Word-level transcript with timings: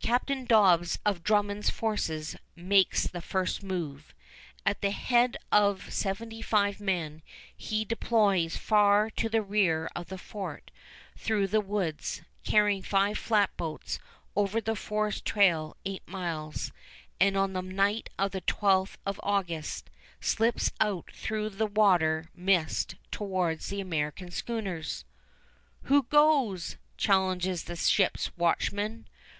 Captain 0.00 0.44
Dobbs 0.44 1.00
of 1.04 1.24
Drummond's 1.24 1.68
forces 1.68 2.36
makes 2.54 3.08
the 3.08 3.20
first 3.20 3.60
move. 3.64 4.14
At 4.64 4.82
the 4.82 4.92
head 4.92 5.36
of 5.50 5.92
seventy 5.92 6.40
five 6.40 6.78
men, 6.78 7.22
he 7.56 7.84
deploys 7.84 8.56
far 8.56 9.10
to 9.10 9.28
the 9.28 9.42
rear 9.42 9.90
of 9.96 10.10
the 10.10 10.16
fort 10.16 10.70
through 11.16 11.48
the 11.48 11.60
woods, 11.60 12.22
carrying 12.44 12.84
five 12.84 13.18
flatboats 13.18 13.98
over 14.36 14.60
the 14.60 14.76
forest 14.76 15.24
trail 15.24 15.76
eight 15.84 16.06
miles, 16.06 16.70
and 17.18 17.36
on 17.36 17.52
the 17.52 17.60
night 17.60 18.08
of 18.16 18.30
the 18.30 18.42
12th 18.42 18.96
of 19.04 19.18
August 19.24 19.90
slips 20.20 20.70
out 20.78 21.10
through 21.10 21.48
the 21.50 21.66
water 21.66 22.30
mist 22.32 22.94
towards 23.10 23.70
the 23.70 23.80
American 23.80 24.30
schooners. 24.30 25.04
"Who 25.90 26.04
goes?" 26.04 26.76
challenges 26.96 27.64
the 27.64 27.74
ships' 27.74 28.30
watchman. 28.36 29.08